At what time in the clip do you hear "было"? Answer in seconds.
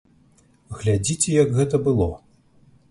1.91-2.11